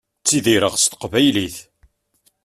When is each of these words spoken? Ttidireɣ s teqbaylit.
Ttidireɣ 0.21 0.73
s 0.77 0.85
teqbaylit. 0.85 1.57